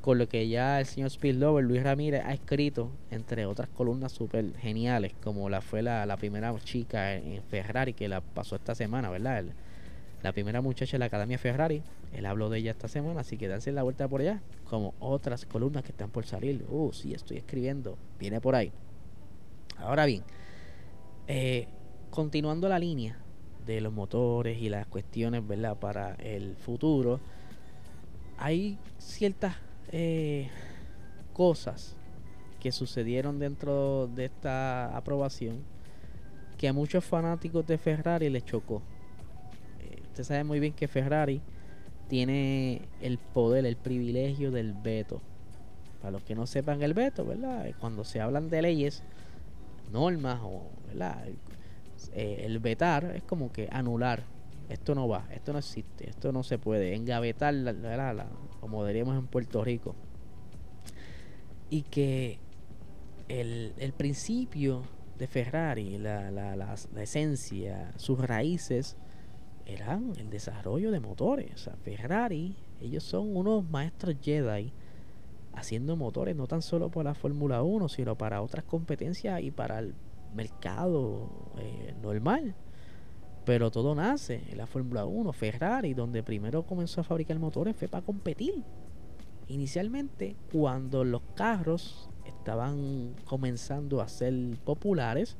con 0.00 0.18
lo 0.18 0.28
que 0.28 0.46
ya 0.48 0.78
el 0.78 0.86
señor 0.86 1.10
Spillover, 1.10 1.64
Luis 1.64 1.82
Ramírez, 1.82 2.22
ha 2.24 2.32
escrito, 2.32 2.92
entre 3.10 3.44
otras 3.44 3.68
columnas 3.68 4.12
súper 4.12 4.56
geniales, 4.58 5.14
como 5.20 5.50
la 5.50 5.60
fue 5.60 5.82
la, 5.82 6.16
primera 6.16 6.54
chica 6.60 7.14
en 7.14 7.42
Ferrari 7.42 7.92
que 7.92 8.08
la 8.08 8.20
pasó 8.20 8.54
esta 8.54 8.76
semana, 8.76 9.10
¿verdad? 9.10 9.46
la 10.22 10.32
primera 10.32 10.60
muchacha 10.60 10.96
en 10.96 11.00
la 11.00 11.06
Academia 11.06 11.38
Ferrari, 11.38 11.82
él 12.12 12.24
habló 12.24 12.48
de 12.50 12.58
ella 12.58 12.70
esta 12.70 12.86
semana, 12.86 13.22
así 13.22 13.36
que 13.36 13.48
danse 13.48 13.72
la 13.72 13.82
vuelta 13.82 14.06
por 14.06 14.20
allá, 14.20 14.40
como 14.70 14.94
otras 15.00 15.44
columnas 15.44 15.82
que 15.82 15.90
están 15.90 16.10
por 16.10 16.24
salir. 16.24 16.64
Uh, 16.68 16.92
sí, 16.92 17.12
estoy 17.12 17.38
escribiendo, 17.38 17.98
viene 18.20 18.40
por 18.40 18.54
ahí. 18.54 18.70
Ahora 19.78 20.06
bien, 20.06 20.22
Eh, 21.28 21.66
continuando 22.10 22.68
la 22.68 22.78
línea 22.78 23.18
de 23.66 23.80
los 23.80 23.92
motores 23.92 24.60
y 24.60 24.68
las 24.68 24.86
cuestiones, 24.86 25.46
¿verdad? 25.46 25.76
Para 25.78 26.14
el 26.14 26.56
futuro, 26.56 27.20
hay 28.38 28.78
ciertas 28.98 29.56
eh, 29.92 30.48
cosas 31.32 31.96
que 32.60 32.72
sucedieron 32.72 33.38
dentro 33.38 34.08
de 34.08 34.26
esta 34.26 34.96
aprobación 34.96 35.62
que 36.56 36.68
a 36.68 36.72
muchos 36.72 37.04
fanáticos 37.04 37.66
de 37.66 37.78
Ferrari 37.78 38.30
les 38.30 38.44
chocó. 38.44 38.82
Eh, 39.80 40.00
usted 40.02 40.24
sabe 40.24 40.44
muy 40.44 40.60
bien 40.60 40.72
que 40.72 40.88
Ferrari 40.88 41.40
tiene 42.08 42.82
el 43.00 43.18
poder, 43.18 43.66
el 43.66 43.76
privilegio 43.76 44.50
del 44.50 44.72
veto. 44.72 45.20
Para 46.00 46.12
los 46.12 46.22
que 46.22 46.34
no 46.34 46.46
sepan 46.46 46.82
el 46.82 46.94
veto, 46.94 47.24
¿verdad? 47.24 47.66
Cuando 47.80 48.04
se 48.04 48.20
hablan 48.20 48.48
de 48.48 48.62
leyes, 48.62 49.02
normas 49.92 50.40
o, 50.42 50.62
¿verdad? 50.86 51.26
Eh, 52.12 52.42
el 52.44 52.58
vetar 52.58 53.12
es 53.16 53.22
como 53.22 53.52
que 53.52 53.68
anular. 53.70 54.24
Esto 54.68 54.94
no 54.94 55.06
va, 55.06 55.28
esto 55.30 55.52
no 55.52 55.60
existe, 55.60 56.10
esto 56.10 56.32
no 56.32 56.42
se 56.42 56.58
puede. 56.58 56.94
Engavetar, 56.94 57.54
la, 57.54 58.26
como 58.60 58.84
diríamos 58.84 59.16
en 59.16 59.26
Puerto 59.26 59.62
Rico. 59.62 59.94
Y 61.70 61.82
que 61.82 62.38
el, 63.28 63.74
el 63.78 63.92
principio 63.92 64.82
de 65.18 65.26
Ferrari, 65.26 65.98
la, 65.98 66.74
esencia, 66.96 67.92
sus 67.96 68.18
raíces, 68.18 68.96
eran 69.64 70.12
el 70.18 70.30
desarrollo 70.30 70.90
de 70.90 71.00
motores. 71.00 71.70
Ferrari, 71.82 72.56
ellos 72.80 73.02
son 73.02 73.36
unos 73.36 73.68
maestros 73.68 74.16
Jedi 74.20 74.72
haciendo 75.54 75.96
motores, 75.96 76.36
no 76.36 76.46
tan 76.46 76.62
solo 76.62 76.90
para 76.90 77.10
la 77.10 77.14
Fórmula 77.14 77.62
1, 77.62 77.88
sino 77.88 78.16
para 78.16 78.42
otras 78.42 78.64
competencias 78.64 79.40
y 79.42 79.50
para 79.50 79.78
el 79.78 79.94
mercado 80.34 81.28
eh, 81.58 81.94
normal. 82.02 82.54
Pero 83.44 83.70
todo 83.70 83.94
nace 83.94 84.42
en 84.50 84.58
la 84.58 84.66
Fórmula 84.66 85.04
1, 85.04 85.32
Ferrari, 85.32 85.94
donde 85.94 86.22
primero 86.22 86.64
comenzó 86.64 87.00
a 87.00 87.04
fabricar 87.04 87.38
motores 87.38 87.76
fue 87.76 87.86
para 87.86 88.04
competir. 88.04 88.64
Inicialmente, 89.48 90.34
cuando 90.52 91.04
los 91.04 91.22
carros 91.36 92.10
estaban 92.24 93.14
comenzando 93.24 94.00
a 94.00 94.08
ser 94.08 94.34
populares, 94.64 95.36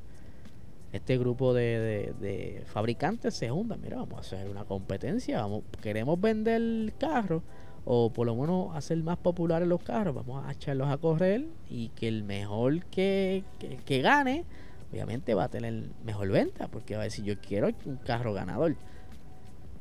este 0.93 1.17
grupo 1.17 1.53
de, 1.53 2.63
fabricantes 2.67 3.33
se 3.33 3.49
juntan, 3.49 3.81
mira, 3.81 3.97
vamos 3.97 4.17
a 4.17 4.21
hacer 4.21 4.49
una 4.49 4.63
competencia, 4.63 5.41
vamos, 5.41 5.63
queremos 5.81 6.19
vender 6.19 6.55
el 6.55 6.93
carro 6.97 7.43
o 7.83 8.11
por 8.11 8.25
lo 8.25 8.35
menos 8.35 8.75
hacer 8.75 8.97
más 8.97 9.17
populares 9.17 9.67
los 9.67 9.81
carros, 9.81 10.15
vamos 10.15 10.45
a 10.45 10.51
echarlos 10.51 10.89
a 10.89 10.97
correr 10.97 11.45
y 11.69 11.89
que 11.89 12.07
el 12.07 12.23
mejor 12.23 12.85
que, 12.85 13.43
gane, 13.87 14.45
obviamente 14.91 15.33
va 15.33 15.45
a 15.45 15.49
tener 15.49 15.89
mejor 16.03 16.29
venta, 16.29 16.67
porque 16.67 16.95
va 16.95 17.01
a 17.01 17.05
decir 17.05 17.25
yo 17.25 17.39
quiero 17.39 17.69
un 17.85 17.97
carro 17.97 18.33
ganador. 18.33 18.75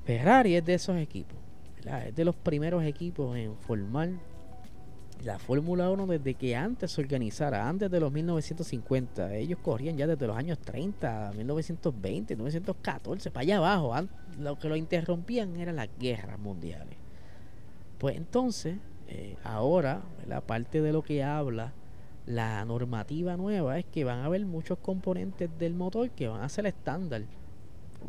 Ferrari 0.04 0.56
es 0.56 0.64
de 0.64 0.75
esos 0.75 0.96
equipos, 0.96 1.38
es 2.06 2.14
de 2.14 2.25
los 2.25 2.36
primeros 2.36 2.84
equipos 2.84 3.36
en 3.36 3.56
formar 3.56 4.10
la 5.25 5.38
Fórmula 5.38 5.90
1 5.90 6.06
desde 6.06 6.34
que 6.34 6.54
antes 6.54 6.92
se 6.92 7.00
organizara, 7.00 7.68
antes 7.68 7.90
de 7.90 8.00
los 8.00 8.12
1950, 8.12 9.34
ellos 9.34 9.58
corrían 9.62 9.96
ya 9.96 10.06
desde 10.06 10.26
los 10.26 10.36
años 10.36 10.58
30, 10.58 11.32
1920, 11.36 12.36
1914, 12.36 13.30
para 13.30 13.42
allá 13.42 13.56
abajo. 13.56 14.08
Lo 14.38 14.58
que 14.58 14.68
lo 14.68 14.76
interrumpían 14.76 15.56
eran 15.56 15.76
las 15.76 15.88
guerras 15.98 16.38
mundiales. 16.38 16.96
Pues 17.98 18.16
entonces, 18.16 18.76
eh, 19.08 19.36
ahora, 19.42 20.02
la 20.28 20.42
parte 20.42 20.82
de 20.82 20.92
lo 20.92 21.02
que 21.02 21.25
habla 21.25 21.72
la 22.26 22.64
normativa 22.64 23.37
nueva 23.37 23.78
es 23.78 23.85
que 23.87 24.04
van 24.04 24.18
a 24.18 24.25
haber 24.26 24.45
muchos 24.45 24.78
componentes 24.78 25.49
del 25.59 25.75
motor 25.75 26.11
que 26.11 26.28
van 26.28 26.42
a 26.42 26.49
ser 26.49 26.66
estándar. 26.66 27.23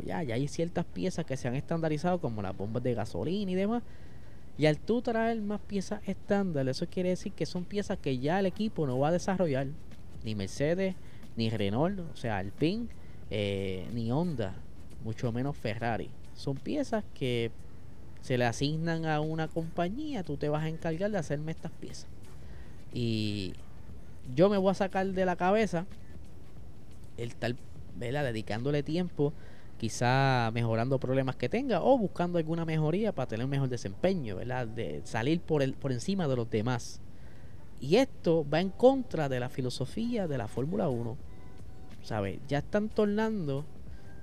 Ya, 0.04 0.22
ya 0.22 0.34
hay 0.34 0.48
ciertas 0.48 0.84
piezas 0.84 1.24
que 1.24 1.36
se 1.36 1.48
han 1.48 1.54
estandarizado, 1.54 2.20
como 2.20 2.42
las 2.42 2.56
bombas 2.56 2.82
de 2.82 2.94
gasolina 2.94 3.50
y 3.50 3.54
demás 3.54 3.82
y 4.58 4.66
al 4.66 4.76
tú 4.76 5.00
traer 5.00 5.40
más 5.40 5.60
piezas 5.60 6.00
estándar, 6.06 6.68
eso 6.68 6.88
quiere 6.88 7.10
decir 7.10 7.32
que 7.32 7.46
son 7.46 7.64
piezas 7.64 7.96
que 7.98 8.18
ya 8.18 8.40
el 8.40 8.46
equipo 8.46 8.88
no 8.88 8.98
va 8.98 9.08
a 9.08 9.12
desarrollar. 9.12 9.68
Ni 10.24 10.34
Mercedes, 10.34 10.96
ni 11.36 11.48
Renault, 11.48 12.00
o 12.00 12.16
sea, 12.16 12.38
Alpine, 12.38 12.88
eh, 13.30 13.88
ni 13.94 14.10
Honda, 14.10 14.56
mucho 15.04 15.30
menos 15.30 15.56
Ferrari. 15.56 16.10
Son 16.34 16.56
piezas 16.56 17.04
que 17.14 17.52
se 18.20 18.36
le 18.36 18.46
asignan 18.46 19.06
a 19.06 19.20
una 19.20 19.46
compañía, 19.46 20.24
tú 20.24 20.36
te 20.36 20.48
vas 20.48 20.64
a 20.64 20.68
encargar 20.68 21.12
de 21.12 21.18
hacerme 21.18 21.52
estas 21.52 21.70
piezas. 21.70 22.08
Y 22.92 23.54
yo 24.34 24.48
me 24.48 24.56
voy 24.56 24.70
a 24.70 24.74
sacar 24.74 25.06
de 25.06 25.24
la 25.24 25.36
cabeza 25.36 25.86
el 27.16 27.34
tal, 27.34 27.56
¿verdad? 27.96 28.24
Dedicándole 28.24 28.82
tiempo 28.82 29.32
quizá 29.78 30.50
mejorando 30.52 30.98
problemas 30.98 31.36
que 31.36 31.48
tenga 31.48 31.82
o 31.82 31.96
buscando 31.96 32.38
alguna 32.38 32.64
mejoría 32.64 33.12
para 33.12 33.28
tener 33.28 33.44
un 33.44 33.50
mejor 33.50 33.68
desempeño, 33.68 34.36
¿verdad? 34.36 34.66
De 34.66 35.00
salir 35.04 35.40
por, 35.40 35.62
el, 35.62 35.74
por 35.74 35.92
encima 35.92 36.28
de 36.28 36.36
los 36.36 36.50
demás. 36.50 37.00
Y 37.80 37.96
esto 37.96 38.44
va 38.52 38.60
en 38.60 38.70
contra 38.70 39.28
de 39.28 39.38
la 39.38 39.48
filosofía 39.48 40.26
de 40.26 40.36
la 40.36 40.48
Fórmula 40.48 40.88
1. 40.88 41.16
¿Sabes? 42.02 42.40
Ya 42.48 42.58
están 42.58 42.88
tornando 42.88 43.64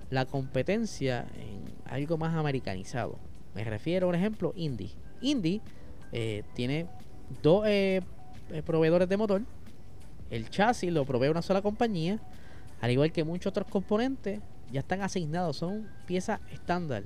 la 0.10 0.26
competencia 0.26 1.26
en 1.38 1.64
algo 1.86 2.18
más 2.18 2.36
americanizado. 2.36 3.18
Me 3.54 3.64
refiero, 3.64 4.08
por 4.08 4.16
ejemplo, 4.16 4.54
Indy. 4.56 4.92
Indy 5.22 5.62
eh, 6.12 6.44
tiene 6.54 6.88
dos 7.42 7.66
eh, 7.66 8.02
eh, 8.52 8.62
proveedores 8.62 9.08
de 9.08 9.18
motor. 9.18 9.42
El 10.29 10.50
chasis 10.50 10.91
lo 10.91 11.05
provee 11.05 11.29
una 11.29 11.41
sola 11.41 11.62
compañía. 11.62 12.20
Al 12.82 12.91
igual 12.91 13.12
que 13.12 13.24
muchos 13.24 13.51
otros 13.51 13.67
componentes, 13.70 14.41
ya 14.72 14.82
están 14.82 15.01
asignados, 15.01 15.58
son 15.58 15.89
piezas 16.05 16.39
estándar. 16.51 17.03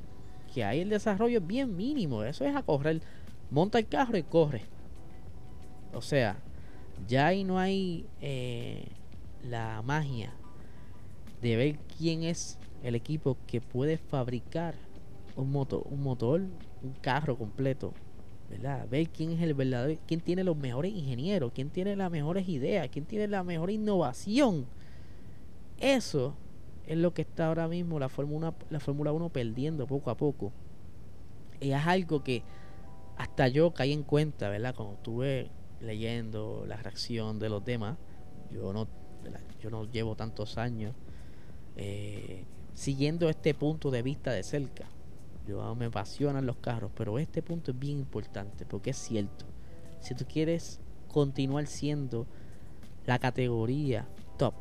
Que 0.53 0.63
hay 0.63 0.79
el 0.81 0.89
desarrollo 0.89 1.41
bien 1.41 1.75
mínimo. 1.75 2.23
Eso 2.23 2.45
es 2.45 2.55
a 2.55 2.63
correr. 2.63 3.01
Monta 3.51 3.77
el 3.79 3.87
carro 3.87 4.17
y 4.17 4.23
corre. 4.23 4.63
O 5.93 6.01
sea, 6.01 6.37
ya 7.07 7.27
ahí 7.27 7.43
no 7.43 7.59
hay 7.59 8.05
eh, 8.21 8.87
la 9.43 9.81
magia 9.83 10.33
de 11.41 11.55
ver 11.55 11.79
quién 11.97 12.23
es 12.23 12.57
el 12.83 12.95
equipo 12.95 13.37
que 13.47 13.61
puede 13.61 13.97
fabricar 13.97 14.75
un 15.35 15.51
motor, 15.51 15.83
un 15.89 16.01
motor, 16.01 16.41
un 16.41 16.93
carro 17.01 17.37
completo. 17.37 17.93
¿Verdad? 18.49 18.87
Ver 18.89 19.09
quién 19.09 19.31
es 19.31 19.41
el 19.41 19.53
verdadero, 19.53 19.99
quién 20.07 20.21
tiene 20.21 20.43
los 20.43 20.57
mejores 20.57 20.93
ingenieros, 20.93 21.51
quién 21.53 21.69
tiene 21.69 21.95
las 21.95 22.09
mejores 22.09 22.47
ideas, 22.49 22.89
quién 22.91 23.05
tiene 23.05 23.27
la 23.27 23.43
mejor 23.43 23.69
innovación. 23.69 24.65
Eso 25.79 26.33
es 26.87 26.97
lo 26.97 27.13
que 27.13 27.21
está 27.21 27.47
ahora 27.47 27.67
mismo 27.67 27.99
la 27.99 28.09
Fórmula, 28.09 28.53
la 28.69 28.79
Fórmula 28.79 29.11
1 29.11 29.29
perdiendo 29.29 29.85
poco 29.85 30.09
a 30.09 30.17
poco. 30.17 30.51
Y 31.61 31.71
es 31.71 31.85
algo 31.85 32.23
que 32.23 32.43
hasta 33.17 33.47
yo 33.47 33.71
caí 33.71 33.93
en 33.93 34.03
cuenta, 34.03 34.49
¿verdad? 34.49 34.73
Cuando 34.75 34.95
estuve 34.95 35.49
leyendo 35.81 36.65
la 36.67 36.77
reacción 36.77 37.37
de 37.37 37.49
los 37.49 37.63
demás, 37.63 37.97
yo 38.51 38.73
no, 38.73 38.87
yo 39.61 39.69
no 39.69 39.85
llevo 39.85 40.15
tantos 40.15 40.57
años 40.57 40.95
eh, 41.75 42.43
siguiendo 42.73 43.29
este 43.29 43.53
punto 43.53 43.91
de 43.91 44.01
vista 44.01 44.31
de 44.31 44.43
cerca. 44.43 44.87
Me 45.75 45.85
apasionan 45.85 46.45
los 46.45 46.57
carros, 46.57 46.91
pero 46.95 47.19
este 47.19 47.41
punto 47.41 47.71
es 47.71 47.79
bien 47.79 47.99
importante 47.99 48.65
porque 48.65 48.91
es 48.91 48.97
cierto. 48.97 49.45
Si 49.99 50.15
tú 50.15 50.25
quieres 50.25 50.79
continuar 51.07 51.67
siendo 51.67 52.27
la 53.05 53.19
categoría 53.19 54.07
top 54.37 54.53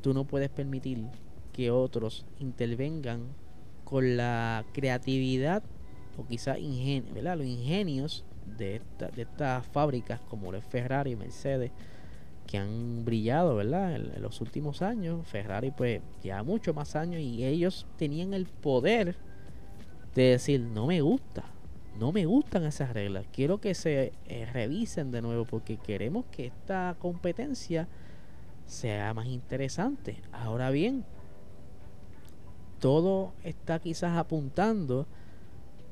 tú 0.00 0.14
no 0.14 0.24
puedes 0.24 0.48
permitir 0.48 1.06
que 1.52 1.70
otros 1.70 2.24
intervengan 2.38 3.26
con 3.84 4.16
la 4.16 4.64
creatividad 4.72 5.62
o 6.16 6.26
quizás 6.26 6.58
ingenio, 6.58 7.22
los 7.36 7.46
ingenios 7.46 8.24
de, 8.56 8.80
de 9.14 9.22
estas 9.22 9.66
fábricas 9.66 10.20
como 10.28 10.52
el 10.52 10.62
Ferrari 10.62 11.12
y 11.12 11.16
Mercedes 11.16 11.72
que 12.46 12.58
han 12.58 13.04
brillado 13.04 13.56
¿verdad? 13.56 13.96
En, 13.96 14.22
los 14.22 14.40
últimos 14.40 14.82
años. 14.82 15.26
Ferrari 15.26 15.70
pues 15.70 16.00
ya 16.22 16.42
muchos 16.42 16.74
más 16.74 16.96
años 16.96 17.20
y 17.20 17.44
ellos 17.44 17.86
tenían 17.96 18.34
el 18.34 18.46
poder 18.46 19.16
de 20.14 20.22
decir 20.22 20.60
no 20.60 20.86
me 20.86 21.00
gusta, 21.00 21.44
no 21.98 22.12
me 22.12 22.26
gustan 22.26 22.64
esas 22.64 22.92
reglas, 22.92 23.26
quiero 23.32 23.60
que 23.60 23.74
se 23.74 24.12
eh, 24.26 24.46
revisen 24.52 25.10
de 25.10 25.22
nuevo 25.22 25.44
porque 25.44 25.76
queremos 25.76 26.24
que 26.26 26.46
esta 26.46 26.96
competencia 26.98 27.88
sea 28.66 29.14
más 29.14 29.26
interesante. 29.26 30.22
Ahora 30.32 30.70
bien, 30.70 31.04
todo 32.78 33.32
está 33.42 33.78
quizás 33.80 34.16
apuntando 34.16 35.06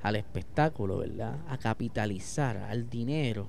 al 0.03 0.17
espectáculo, 0.17 0.99
¿verdad? 0.99 1.39
A 1.49 1.59
capitalizar, 1.59 2.59
al 2.59 2.89
dinero. 2.89 3.49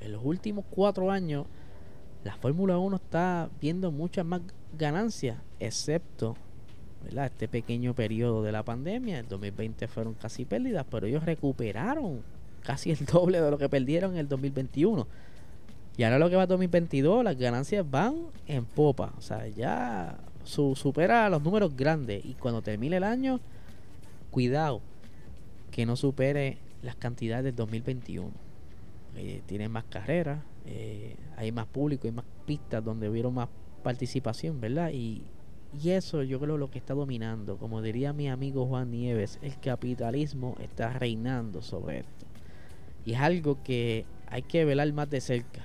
En 0.00 0.12
los 0.12 0.24
últimos 0.24 0.64
cuatro 0.68 1.10
años, 1.10 1.46
la 2.24 2.36
Fórmula 2.36 2.78
1 2.78 2.96
está 2.96 3.48
viendo 3.60 3.90
muchas 3.90 4.26
más 4.26 4.42
ganancias, 4.76 5.38
excepto 5.60 6.36
¿verdad? 7.04 7.26
este 7.26 7.48
pequeño 7.48 7.94
periodo 7.94 8.42
de 8.42 8.52
la 8.52 8.62
pandemia. 8.62 9.18
En 9.18 9.28
2020 9.28 9.88
fueron 9.88 10.14
casi 10.14 10.44
pérdidas, 10.44 10.86
pero 10.90 11.06
ellos 11.06 11.24
recuperaron 11.24 12.22
casi 12.62 12.90
el 12.90 13.04
doble 13.12 13.40
de 13.40 13.50
lo 13.50 13.58
que 13.58 13.68
perdieron 13.68 14.12
en 14.12 14.18
el 14.18 14.28
2021. 14.28 15.06
Y 15.96 16.04
ahora 16.04 16.18
lo 16.18 16.30
que 16.30 16.36
va 16.36 16.42
a 16.42 16.46
2022, 16.46 17.24
las 17.24 17.36
ganancias 17.36 17.88
van 17.88 18.16
en 18.46 18.64
popa. 18.64 19.12
O 19.18 19.20
sea, 19.20 19.48
ya 19.48 20.18
supera 20.44 21.28
los 21.28 21.42
números 21.42 21.76
grandes 21.76 22.24
y 22.24 22.34
cuando 22.34 22.62
termine 22.62 22.96
el 22.96 23.04
año, 23.04 23.40
cuidado 24.30 24.80
que 25.70 25.84
no 25.84 25.96
supere 25.96 26.58
las 26.82 26.94
cantidades 26.94 27.44
del 27.44 27.56
2021. 27.56 28.30
Eh, 29.16 29.42
tiene 29.46 29.68
más 29.68 29.84
carreras, 29.84 30.40
eh, 30.66 31.16
hay 31.36 31.50
más 31.50 31.66
público, 31.66 32.06
hay 32.06 32.12
más 32.12 32.24
pistas 32.46 32.84
donde 32.84 33.08
hubieron 33.08 33.34
más 33.34 33.48
participación, 33.82 34.60
¿verdad? 34.60 34.90
Y, 34.92 35.22
y 35.76 35.90
eso 35.90 36.22
yo 36.22 36.40
creo 36.40 36.56
lo 36.56 36.70
que 36.70 36.78
está 36.78 36.94
dominando. 36.94 37.58
Como 37.58 37.82
diría 37.82 38.12
mi 38.12 38.28
amigo 38.28 38.66
Juan 38.66 38.90
Nieves, 38.90 39.38
el 39.42 39.58
capitalismo 39.60 40.56
está 40.60 40.90
reinando 40.90 41.60
sobre 41.62 42.00
esto. 42.00 42.26
Y 43.04 43.12
es 43.12 43.20
algo 43.20 43.62
que 43.62 44.06
hay 44.26 44.42
que 44.42 44.64
velar 44.64 44.92
más 44.92 45.10
de 45.10 45.20
cerca. 45.20 45.62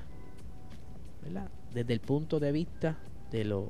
¿verdad? 1.23 1.49
Desde 1.73 1.93
el 1.93 2.01
punto 2.01 2.39
de 2.39 2.51
vista 2.51 2.97
de 3.31 3.45
los 3.45 3.65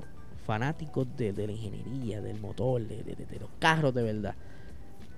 fanáticos 0.45 1.07
de, 1.15 1.31
la 1.33 1.51
ingeniería, 1.51 2.21
del 2.21 2.39
motor, 2.39 2.81
de, 2.85 3.39
los 3.39 3.49
carros 3.59 3.93
de 3.93 4.03
verdad. 4.03 4.35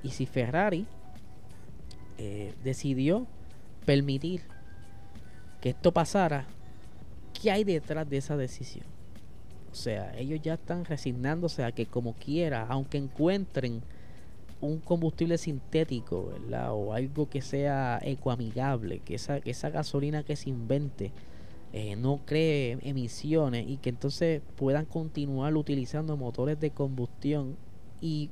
Y 0.03 0.09
si 0.09 0.25
Ferrari 0.25 0.85
eh, 2.17 2.53
decidió 2.63 3.25
permitir 3.85 4.41
que 5.61 5.69
esto 5.69 5.91
pasara, 5.91 6.45
¿qué 7.33 7.51
hay 7.51 7.63
detrás 7.63 8.07
de 8.07 8.17
esa 8.17 8.37
decisión? 8.37 8.85
O 9.75 9.77
sea, 9.77 10.17
ellos 10.17 10.39
ya 10.41 10.53
están 10.53 10.85
resignándose 10.85 11.65
a 11.65 11.73
que 11.73 11.85
como 11.85 12.13
quiera, 12.13 12.65
aunque 12.69 12.97
encuentren 12.97 13.81
un 14.61 14.79
combustible 14.79 15.37
sintético, 15.37 16.27
¿verdad? 16.27 16.71
O 16.71 16.93
algo 16.93 17.29
que 17.29 17.41
sea 17.41 17.99
ecoamigable, 18.01 18.99
que 18.99 19.15
esa, 19.15 19.39
esa 19.39 19.69
gasolina 19.69 20.23
que 20.23 20.37
se 20.37 20.49
invente 20.49 21.11
eh, 21.73 21.97
no 21.97 22.21
cree 22.25 22.77
emisiones 22.83 23.67
y 23.67 23.75
que 23.75 23.89
entonces 23.89 24.41
puedan 24.55 24.85
continuar 24.85 25.53
utilizando 25.57 26.15
motores 26.15 26.57
de 26.57 26.71
combustión 26.71 27.57
y 27.99 28.29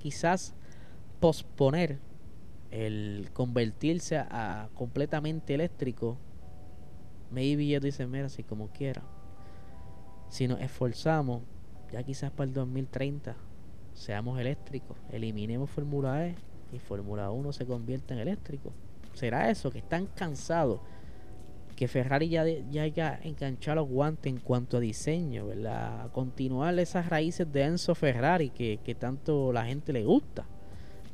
quizás 0.00 0.54
posponer 1.20 2.00
el 2.72 3.30
convertirse 3.32 4.16
a, 4.16 4.70
completamente 4.74 5.54
eléctrico. 5.54 6.18
Maybe 7.30 7.62
ellos 7.62 7.82
dicen, 7.82 8.10
mira, 8.10 8.28
si 8.28 8.42
como 8.42 8.70
quiera 8.70 9.13
si 10.34 10.48
nos 10.48 10.60
esforzamos, 10.60 11.42
ya 11.92 12.02
quizás 12.02 12.32
para 12.32 12.48
el 12.48 12.54
2030 12.54 13.36
seamos 13.92 14.40
eléctricos, 14.40 14.96
eliminemos 15.12 15.70
Fórmula 15.70 16.26
E 16.26 16.34
y 16.72 16.80
Fórmula 16.80 17.30
1 17.30 17.52
se 17.52 17.64
convierta 17.64 18.14
en 18.14 18.20
eléctrico. 18.20 18.72
¿Será 19.12 19.48
eso? 19.48 19.70
Que 19.70 19.78
están 19.78 20.06
cansados. 20.06 20.80
Que 21.76 21.86
Ferrari 21.86 22.28
ya, 22.30 22.44
ya 22.44 22.82
haya 22.82 23.20
enganchado 23.22 23.76
los 23.76 23.88
guantes 23.88 24.32
en 24.32 24.40
cuanto 24.40 24.78
a 24.78 24.80
diseño, 24.80 25.46
¿verdad? 25.46 26.10
continuar 26.10 26.76
esas 26.80 27.08
raíces 27.08 27.52
de 27.52 27.62
Enzo 27.62 27.94
Ferrari 27.94 28.50
que, 28.50 28.80
que 28.82 28.96
tanto 28.96 29.52
la 29.52 29.64
gente 29.64 29.92
le 29.92 30.02
gusta. 30.02 30.46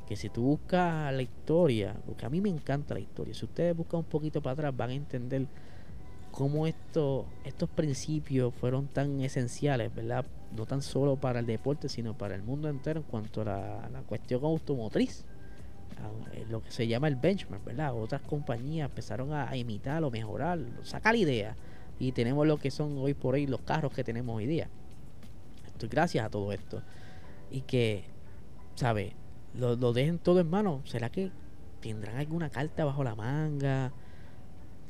Que 0.06 0.16
si 0.16 0.30
tú 0.30 0.44
buscas 0.44 1.12
la 1.12 1.20
historia, 1.20 1.94
porque 2.06 2.24
a 2.24 2.30
mí 2.30 2.40
me 2.40 2.48
encanta 2.48 2.94
la 2.94 3.00
historia, 3.00 3.34
si 3.34 3.44
ustedes 3.44 3.76
buscan 3.76 4.00
un 4.00 4.06
poquito 4.06 4.40
para 4.40 4.54
atrás 4.54 4.74
van 4.74 4.88
a 4.88 4.94
entender 4.94 5.46
cómo 6.30 6.66
esto, 6.66 7.26
estos 7.44 7.68
principios 7.68 8.54
fueron 8.54 8.86
tan 8.86 9.20
esenciales, 9.20 9.94
¿verdad? 9.94 10.24
No 10.56 10.66
tan 10.66 10.82
solo 10.82 11.16
para 11.16 11.40
el 11.40 11.46
deporte, 11.46 11.88
sino 11.88 12.16
para 12.16 12.34
el 12.34 12.42
mundo 12.42 12.68
entero 12.68 13.00
en 13.00 13.06
cuanto 13.06 13.42
a 13.42 13.44
la, 13.44 14.02
cuestión 14.06 14.44
automotriz. 14.44 15.24
Lo 16.48 16.62
que 16.62 16.70
se 16.70 16.86
llama 16.86 17.08
el 17.08 17.16
benchmark, 17.16 17.62
¿verdad? 17.64 17.94
Otras 17.94 18.22
compañías 18.22 18.88
empezaron 18.88 19.32
a, 19.32 19.54
imitarlo, 19.54 20.10
mejorarlo, 20.10 20.82
sacar 20.82 21.14
idea 21.14 21.54
Y 21.98 22.12
tenemos 22.12 22.46
lo 22.46 22.56
que 22.56 22.70
son 22.70 22.96
hoy 22.96 23.12
por 23.12 23.34
hoy 23.34 23.46
los 23.46 23.60
carros 23.60 23.92
que 23.92 24.02
tenemos 24.02 24.34
hoy 24.34 24.46
día. 24.46 24.68
Esto 25.66 25.86
gracias 25.90 26.24
a 26.24 26.30
todo 26.30 26.52
esto. 26.52 26.82
Y 27.50 27.62
que, 27.62 28.04
¿sabe? 28.76 29.12
Lo, 29.54 29.76
lo 29.76 29.92
dejen 29.92 30.18
todo 30.18 30.40
en 30.40 30.48
mano. 30.48 30.80
¿Será 30.84 31.10
que 31.10 31.30
tendrán 31.80 32.16
alguna 32.16 32.48
carta 32.48 32.84
bajo 32.84 33.04
la 33.04 33.14
manga? 33.14 33.92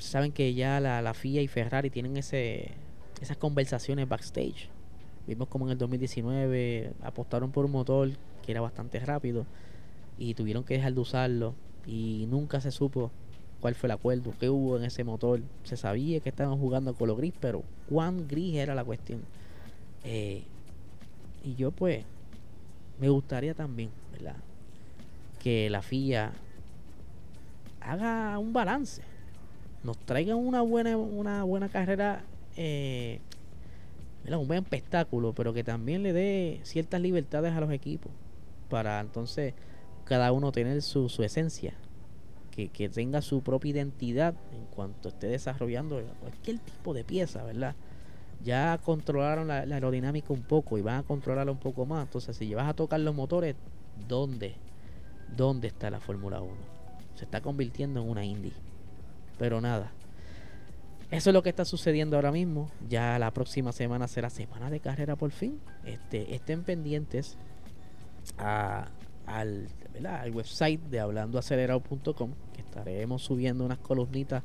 Saben 0.01 0.33
que 0.33 0.55
ya 0.55 0.81
la, 0.81 1.03
la 1.03 1.15
FIA 1.15 1.43
y 1.43 1.49
Ferrari 1.49 1.91
tienen 1.91 2.17
ese, 2.17 2.73
esas 3.21 3.37
conversaciones 3.37 4.09
backstage. 4.09 4.69
Vimos 5.27 5.49
como 5.49 5.67
en 5.67 5.73
el 5.73 5.79
2019 5.79 6.93
apostaron 7.03 7.53
por 7.53 7.65
un 7.65 7.73
motor 7.73 8.11
que 8.43 8.53
era 8.53 8.61
bastante 8.61 8.99
rápido 9.01 9.47
y 10.19 10.35
tuvieron 10.35 10.65
que 10.65 10.75
dejar 10.75 10.95
de 10.95 11.01
usarlo 11.01 11.55
y 11.87 12.27
nunca 12.29 12.61
se 12.61 12.71
supo 12.71 13.11
cuál 13.61 13.75
fue 13.75 13.89
el 13.89 13.93
acuerdo, 13.93 14.33
qué 14.41 14.49
hubo 14.49 14.77
en 14.77 14.85
ese 14.85 15.05
motor. 15.05 15.41
Se 15.65 15.77
sabía 15.77 16.21
que 16.21 16.31
estaban 16.31 16.59
jugando 16.59 16.91
a 16.91 16.95
color 16.95 17.19
gris, 17.19 17.35
pero 17.39 17.63
cuán 17.89 18.27
gris 18.27 18.57
era 18.57 18.75
la 18.75 18.85
cuestión. 18.85 19.21
Eh, 20.05 20.43
y 21.45 21.55
yo 21.55 21.71
pues 21.71 22.05
me 22.99 23.09
gustaría 23.09 23.55
también, 23.55 23.91
¿verdad? 24.13 24.37
Que 25.43 25.69
la 25.71 25.83
FIA 25.83 26.33
haga 27.81 28.39
un 28.39 28.53
balance 28.53 29.03
nos 29.83 29.99
traigan 29.99 30.37
una 30.37 30.63
buena, 30.63 30.97
una 30.97 31.45
buena 31.45 31.69
carrera, 31.69 32.25
eh, 32.57 33.21
un 34.29 34.47
buen 34.47 34.63
espectáculo, 34.63 35.33
pero 35.33 35.53
que 35.53 35.65
también 35.65 36.03
le 36.03 36.13
dé 36.13 36.61
ciertas 36.65 37.01
libertades 37.01 37.53
a 37.53 37.61
los 37.61 37.71
equipos 37.73 38.13
para 38.69 39.01
entonces 39.01 39.55
cada 40.05 40.33
uno 40.33 40.53
tener 40.53 40.81
su, 40.83 41.09
su 41.09 41.23
esencia, 41.23 41.75
que, 42.51 42.69
que, 42.69 42.89
tenga 42.89 43.23
su 43.23 43.43
propia 43.43 43.71
identidad 43.71 44.35
en 44.53 44.65
cuanto 44.67 45.09
esté 45.09 45.29
desarrollando 45.29 46.03
cualquier 46.21 46.59
tipo 46.59 46.95
de 46.95 47.05
pieza, 47.05 47.45
¿verdad? 47.45 47.75
Ya 48.43 48.79
controlaron 48.83 49.49
la, 49.49 49.61
aerodinámica 49.61 50.33
un 50.33 50.43
poco 50.43 50.79
y 50.79 50.83
van 50.83 50.97
a 50.97 51.03
controlarla 51.03 51.53
un 51.53 51.59
poco 51.59 51.85
más. 51.85 52.07
Entonces, 52.07 52.37
si 52.37 52.47
llevas 52.47 52.69
a 52.69 52.75
tocar 52.75 52.99
los 53.01 53.15
motores, 53.15 53.55
¿dónde? 54.09 54.55
¿Dónde 55.37 55.69
está 55.69 55.91
la 55.91 56.01
Fórmula 56.01 56.41
1? 56.41 56.55
Se 57.15 57.25
está 57.25 57.41
convirtiendo 57.43 58.01
en 58.01 58.09
una 58.09 58.25
Indy. 58.25 58.53
Pero 59.41 59.63
nada. 59.63 59.91
Eso 61.11 61.31
es 61.31 61.35
lo 61.35 61.43
que 61.43 61.49
está 61.49 61.65
sucediendo 61.65 62.17
ahora 62.17 62.31
mismo. 62.31 62.71
Ya 62.91 63.19
la 63.19 63.31
próxima 63.33 63.73
semana 63.73 64.07
será 64.07 64.29
semana 64.29 64.69
de 64.69 64.81
carrera 64.81 65.17
por 65.17 65.31
fin. 65.31 65.59
Este, 65.87 66.35
estén 66.35 66.63
pendientes 66.63 67.39
al, 68.37 68.87
al, 69.27 70.31
website 70.35 70.79
de 70.91 71.01
hablandoacelerado.com 71.01 72.33
que 72.53 72.61
estaremos 72.61 73.23
subiendo 73.23 73.65
unas 73.65 73.79
columnitas 73.79 74.43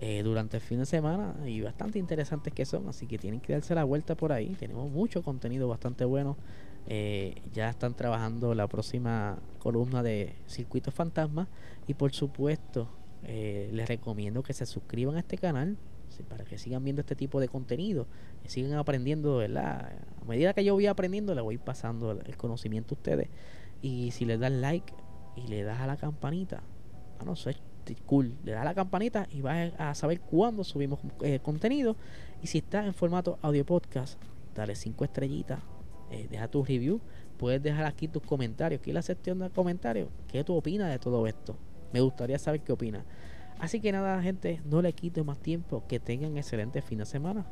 eh, 0.00 0.22
durante 0.24 0.56
el 0.56 0.62
fin 0.62 0.80
de 0.80 0.86
semana 0.86 1.36
y 1.46 1.60
bastante 1.60 2.00
interesantes 2.00 2.52
que 2.52 2.66
son. 2.66 2.88
Así 2.88 3.06
que 3.06 3.18
tienen 3.18 3.38
que 3.38 3.52
darse 3.52 3.76
la 3.76 3.84
vuelta 3.84 4.16
por 4.16 4.32
ahí. 4.32 4.56
Tenemos 4.58 4.90
mucho 4.90 5.22
contenido 5.22 5.68
bastante 5.68 6.04
bueno. 6.04 6.36
Eh, 6.88 7.36
ya 7.54 7.68
están 7.68 7.94
trabajando 7.94 8.56
la 8.56 8.66
próxima 8.66 9.38
columna 9.60 10.02
de 10.02 10.34
Circuitos 10.48 10.92
Fantasma 10.92 11.46
y 11.86 11.94
por 11.94 12.12
supuesto 12.12 12.88
eh, 13.28 13.70
les 13.72 13.88
recomiendo 13.88 14.42
que 14.42 14.52
se 14.52 14.66
suscriban 14.66 15.16
a 15.16 15.20
este 15.20 15.36
canal 15.36 15.76
para 16.28 16.44
que 16.44 16.58
sigan 16.58 16.84
viendo 16.84 17.00
este 17.00 17.16
tipo 17.16 17.40
de 17.40 17.48
contenido, 17.48 18.06
y 18.44 18.48
sigan 18.48 18.78
aprendiendo, 18.78 19.38
¿verdad? 19.38 19.92
A 20.22 20.24
medida 20.24 20.54
que 20.54 20.64
yo 20.64 20.74
voy 20.74 20.86
aprendiendo, 20.86 21.34
le 21.34 21.40
voy 21.40 21.58
pasando 21.58 22.12
el 22.12 22.36
conocimiento 22.36 22.94
a 22.94 22.98
ustedes. 22.98 23.28
Y 23.82 24.10
si 24.12 24.24
les 24.24 24.40
dan 24.40 24.60
like 24.60 24.92
y 25.36 25.48
le 25.48 25.62
das 25.62 25.80
a 25.80 25.86
la 25.86 25.96
campanita, 25.96 26.62
bueno, 27.18 27.34
eso 27.34 27.50
es 27.50 27.58
cool. 28.06 28.34
Le 28.44 28.52
das 28.52 28.62
a 28.62 28.64
la 28.64 28.74
campanita 28.74 29.28
y 29.30 29.42
vas 29.42 29.72
a 29.78 29.94
saber 29.94 30.20
cuándo 30.20 30.64
subimos 30.64 31.00
eh, 31.20 31.40
contenido. 31.40 31.96
Y 32.42 32.46
si 32.46 32.58
está 32.58 32.84
en 32.84 32.94
formato 32.94 33.38
audio 33.42 33.64
podcast, 33.64 34.20
dale 34.54 34.74
cinco 34.74 35.04
estrellitas, 35.04 35.60
eh, 36.10 36.28
deja 36.30 36.48
tu 36.48 36.64
review. 36.64 37.00
Puedes 37.36 37.62
dejar 37.62 37.84
aquí 37.84 38.08
tus 38.08 38.22
comentarios. 38.22 38.80
Aquí 38.80 38.92
la 38.92 39.02
sección 39.02 39.38
de 39.38 39.50
comentarios. 39.50 40.08
¿Qué 40.28 40.42
tú 40.42 40.56
opinas 40.56 40.90
de 40.90 40.98
todo 40.98 41.26
esto? 41.26 41.56
Me 41.92 42.00
gustaría 42.00 42.38
saber 42.38 42.60
qué 42.60 42.72
opina. 42.72 43.04
Así 43.58 43.80
que 43.80 43.90
nada, 43.92 44.20
gente, 44.22 44.60
no 44.64 44.82
le 44.82 44.92
quito 44.92 45.24
más 45.24 45.38
tiempo. 45.38 45.86
Que 45.86 45.98
tengan 45.98 46.36
excelente 46.36 46.82
fin 46.82 46.98
de 46.98 47.06
semana. 47.06 47.46